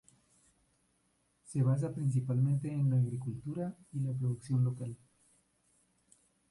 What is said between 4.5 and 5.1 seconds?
local.